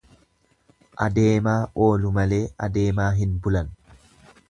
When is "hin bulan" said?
3.23-3.75